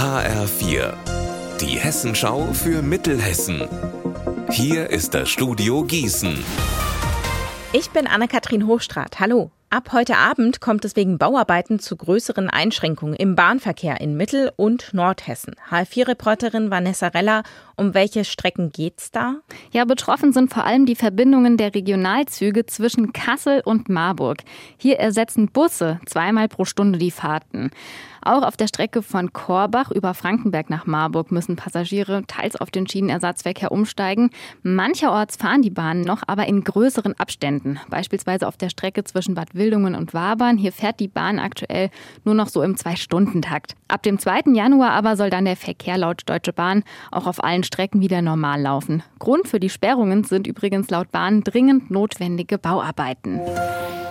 HR4, 0.00 0.94
die 1.60 1.78
Hessenschau 1.78 2.54
für 2.54 2.80
Mittelhessen. 2.80 3.68
Hier 4.48 4.88
ist 4.88 5.12
das 5.12 5.28
Studio 5.28 5.84
Gießen. 5.84 6.42
Ich 7.74 7.90
bin 7.90 8.06
Anne-Kathrin 8.06 8.66
Hochstrat. 8.66 9.20
Hallo. 9.20 9.50
Ab 9.72 9.90
heute 9.92 10.16
Abend 10.16 10.60
kommt 10.60 10.84
es 10.84 10.96
wegen 10.96 11.18
Bauarbeiten 11.18 11.78
zu 11.78 11.94
größeren 11.96 12.50
Einschränkungen 12.50 13.14
im 13.14 13.36
Bahnverkehr 13.36 14.00
in 14.00 14.16
Mittel- 14.16 14.50
und 14.56 14.92
Nordhessen. 14.94 15.54
H4-Reporterin 15.70 16.72
Vanessa 16.72 17.06
Reller, 17.06 17.44
um 17.76 17.94
welche 17.94 18.24
Strecken 18.24 18.72
geht's 18.72 19.12
da? 19.12 19.36
Ja, 19.70 19.84
betroffen 19.84 20.32
sind 20.32 20.52
vor 20.52 20.64
allem 20.64 20.86
die 20.86 20.96
Verbindungen 20.96 21.56
der 21.56 21.74
Regionalzüge 21.74 22.66
zwischen 22.66 23.12
Kassel 23.12 23.60
und 23.64 23.88
Marburg. 23.88 24.38
Hier 24.76 24.98
ersetzen 24.98 25.52
Busse 25.52 26.00
zweimal 26.06 26.48
pro 26.48 26.64
Stunde 26.64 26.98
die 26.98 27.12
Fahrten. 27.12 27.70
Auch 28.22 28.42
auf 28.42 28.56
der 28.56 28.68
Strecke 28.68 29.02
von 29.02 29.32
Korbach 29.32 29.90
über 29.90 30.14
Frankenberg 30.14 30.70
nach 30.70 30.86
Marburg 30.86 31.32
müssen 31.32 31.56
Passagiere 31.56 32.24
teils 32.26 32.56
auf 32.56 32.70
den 32.70 32.86
Schienenersatzverkehr 32.86 33.72
umsteigen. 33.72 34.30
Mancherorts 34.62 35.36
fahren 35.36 35.62
die 35.62 35.70
Bahnen 35.70 36.02
noch, 36.02 36.22
aber 36.26 36.46
in 36.46 36.62
größeren 36.62 37.18
Abständen. 37.18 37.80
Beispielsweise 37.88 38.46
auf 38.46 38.56
der 38.56 38.68
Strecke 38.68 39.04
zwischen 39.04 39.34
Bad 39.34 39.54
Wildungen 39.54 39.94
und 39.94 40.14
Wabern. 40.14 40.58
Hier 40.58 40.72
fährt 40.72 41.00
die 41.00 41.08
Bahn 41.08 41.38
aktuell 41.38 41.90
nur 42.24 42.34
noch 42.34 42.48
so 42.48 42.62
im 42.62 42.76
Zwei-Stunden-Takt. 42.76 43.74
Ab 43.88 44.02
dem 44.02 44.18
2. 44.18 44.52
Januar 44.54 44.90
aber 44.90 45.16
soll 45.16 45.30
dann 45.30 45.44
der 45.44 45.56
Verkehr 45.56 45.98
laut 45.98 46.22
Deutsche 46.26 46.52
Bahn 46.52 46.84
auch 47.10 47.26
auf 47.26 47.42
allen 47.42 47.64
Strecken 47.64 48.00
wieder 48.00 48.22
normal 48.22 48.60
laufen. 48.60 49.02
Grund 49.18 49.48
für 49.48 49.60
die 49.60 49.70
Sperrungen 49.70 50.24
sind 50.24 50.46
übrigens 50.46 50.90
laut 50.90 51.10
Bahn 51.10 51.42
dringend 51.42 51.90
notwendige 51.90 52.58
Bauarbeiten. 52.58 53.40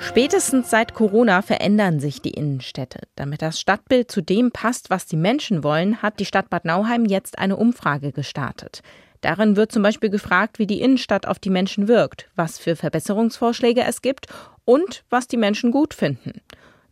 Spätestens 0.00 0.70
seit 0.70 0.94
Corona 0.94 1.42
verändern 1.42 2.00
sich 2.00 2.22
die 2.22 2.30
Innenstädte. 2.30 3.00
Damit 3.16 3.42
das 3.42 3.60
Stadtbild 3.60 4.10
zu 4.10 4.22
dem 4.22 4.50
passt, 4.50 4.90
was 4.90 5.06
die 5.06 5.16
Menschen 5.16 5.62
wollen, 5.62 6.00
hat 6.00 6.18
die 6.18 6.24
Stadt 6.24 6.48
Bad 6.48 6.64
Nauheim 6.64 7.04
jetzt 7.04 7.38
eine 7.38 7.56
Umfrage 7.56 8.10
gestartet. 8.10 8.80
Darin 9.20 9.56
wird 9.56 9.70
zum 9.70 9.82
Beispiel 9.82 10.08
gefragt, 10.08 10.58
wie 10.58 10.66
die 10.66 10.80
Innenstadt 10.80 11.26
auf 11.26 11.38
die 11.38 11.50
Menschen 11.50 11.86
wirkt, 11.86 12.28
was 12.34 12.58
für 12.58 12.74
Verbesserungsvorschläge 12.76 13.82
es 13.82 14.00
gibt 14.00 14.26
und 14.64 15.04
was 15.10 15.28
die 15.28 15.36
Menschen 15.36 15.70
gut 15.70 15.92
finden. 15.92 16.40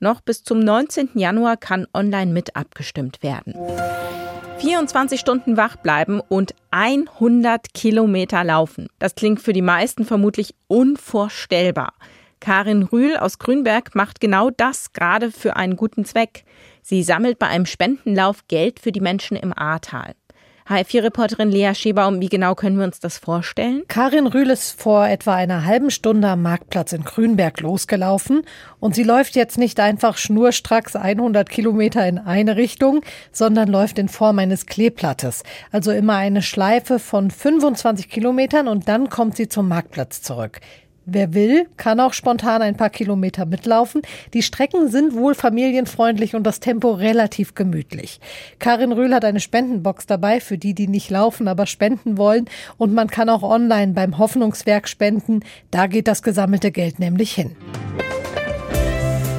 Noch 0.00 0.20
bis 0.20 0.44
zum 0.44 0.60
19. 0.60 1.10
Januar 1.14 1.56
kann 1.56 1.86
online 1.94 2.32
mit 2.32 2.54
abgestimmt 2.54 3.22
werden. 3.22 3.54
24 4.58 5.18
Stunden 5.18 5.56
wach 5.56 5.76
bleiben 5.76 6.20
und 6.20 6.54
100 6.70 7.72
Kilometer 7.72 8.44
laufen. 8.44 8.88
Das 8.98 9.14
klingt 9.14 9.40
für 9.40 9.52
die 9.52 9.62
meisten 9.62 10.04
vermutlich 10.04 10.54
unvorstellbar. 10.66 11.94
Karin 12.40 12.82
Rühl 12.82 13.16
aus 13.16 13.38
Grünberg 13.38 13.94
macht 13.94 14.20
genau 14.20 14.50
das 14.50 14.92
gerade 14.92 15.30
für 15.30 15.56
einen 15.56 15.76
guten 15.76 16.04
Zweck. 16.04 16.44
Sie 16.82 17.02
sammelt 17.02 17.38
bei 17.38 17.48
einem 17.48 17.66
Spendenlauf 17.66 18.46
Geld 18.48 18.80
für 18.80 18.92
die 18.92 19.00
Menschen 19.00 19.36
im 19.36 19.56
Ahrtal. 19.56 20.14
HR4-Reporterin 20.68 21.50
Lea 21.50 21.74
Schebaum, 21.74 22.20
wie 22.20 22.28
genau 22.28 22.54
können 22.54 22.76
wir 22.76 22.84
uns 22.84 23.00
das 23.00 23.16
vorstellen? 23.16 23.84
Karin 23.88 24.26
Rühl 24.26 24.50
ist 24.50 24.78
vor 24.78 25.08
etwa 25.08 25.34
einer 25.34 25.64
halben 25.64 25.90
Stunde 25.90 26.28
am 26.28 26.42
Marktplatz 26.42 26.92
in 26.92 27.04
Grünberg 27.04 27.60
losgelaufen 27.60 28.42
und 28.78 28.94
sie 28.94 29.02
läuft 29.02 29.34
jetzt 29.34 29.56
nicht 29.56 29.80
einfach 29.80 30.18
schnurstracks 30.18 30.94
100 30.94 31.48
Kilometer 31.48 32.06
in 32.06 32.18
eine 32.18 32.56
Richtung, 32.56 33.00
sondern 33.32 33.68
läuft 33.68 33.98
in 33.98 34.10
Form 34.10 34.38
eines 34.38 34.66
Kleeblattes. 34.66 35.42
Also 35.72 35.90
immer 35.90 36.16
eine 36.16 36.42
Schleife 36.42 36.98
von 36.98 37.30
25 37.30 38.10
Kilometern 38.10 38.68
und 38.68 38.88
dann 38.88 39.08
kommt 39.08 39.36
sie 39.38 39.48
zum 39.48 39.68
Marktplatz 39.68 40.20
zurück. 40.20 40.60
Wer 41.10 41.32
will, 41.32 41.66
kann 41.78 42.00
auch 42.00 42.12
spontan 42.12 42.60
ein 42.60 42.76
paar 42.76 42.90
Kilometer 42.90 43.46
mitlaufen. 43.46 44.02
Die 44.34 44.42
Strecken 44.42 44.90
sind 44.90 45.14
wohl 45.14 45.34
familienfreundlich 45.34 46.34
und 46.34 46.42
das 46.44 46.60
Tempo 46.60 46.92
relativ 46.92 47.54
gemütlich. 47.54 48.20
Karin 48.58 48.92
Rühl 48.92 49.14
hat 49.14 49.24
eine 49.24 49.40
Spendenbox 49.40 50.04
dabei 50.04 50.38
für 50.38 50.58
die, 50.58 50.74
die 50.74 50.86
nicht 50.86 51.08
laufen, 51.08 51.48
aber 51.48 51.64
spenden 51.64 52.18
wollen. 52.18 52.44
Und 52.76 52.92
man 52.92 53.08
kann 53.08 53.30
auch 53.30 53.42
online 53.42 53.94
beim 53.94 54.18
Hoffnungswerk 54.18 54.86
spenden. 54.86 55.40
Da 55.70 55.86
geht 55.86 56.08
das 56.08 56.22
gesammelte 56.22 56.70
Geld 56.72 56.98
nämlich 56.98 57.32
hin. 57.32 57.56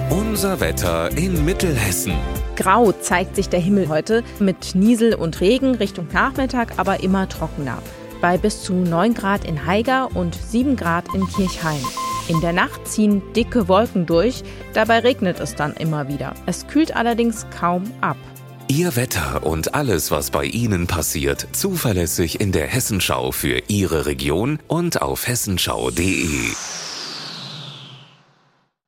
Unser 0.10 0.60
Wetter 0.60 1.16
in 1.16 1.46
Mittelhessen. 1.46 2.14
Grau 2.56 2.94
zeigt 2.94 3.36
sich 3.36 3.48
der 3.48 3.60
Himmel 3.60 3.90
heute 3.90 4.24
mit 4.40 4.74
Niesel 4.74 5.14
und 5.14 5.40
Regen 5.40 5.76
Richtung 5.76 6.08
Nachmittag, 6.12 6.74
aber 6.78 7.04
immer 7.04 7.30
trockener 7.30 7.78
bei 8.22 8.38
bis 8.38 8.64
zu 8.64 8.74
9 8.74 9.14
Grad 9.14 9.46
in 9.46 9.66
Haiger 9.66 10.10
und 10.16 10.36
7 10.36 10.76
Grad 10.76 11.14
in 11.14 11.28
Kirchhain. 11.28 11.84
In 12.28 12.42
der 12.42 12.54
Nacht 12.54 12.88
ziehen 12.88 13.22
dicke 13.34 13.68
Wolken 13.68 14.06
durch, 14.06 14.44
dabei 14.74 15.00
regnet 15.00 15.40
es 15.40 15.56
dann 15.56 15.74
immer 15.74 16.08
wieder. 16.08 16.34
Es 16.46 16.68
kühlt 16.68 16.96
allerdings 16.96 17.48
kaum 17.58 17.84
ab. 18.02 18.18
Ihr 18.68 18.96
Wetter 18.96 19.44
und 19.48 19.74
alles, 19.74 20.12
was 20.12 20.30
bei 20.30 20.46
Ihnen 20.46 20.86
passiert, 20.86 21.48
zuverlässig 21.54 22.40
in 22.40 22.52
der 22.52 22.68
Hessenschau 22.68 23.32
für 23.32 23.64
Ihre 23.68 24.06
Region 24.06 24.60
und 24.68 25.02
auf 25.02 25.28
hessenschau.de. 25.28 26.52